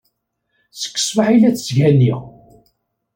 [0.79, 2.21] Seg ṣṣbeḥ i la t-ttganiɣ.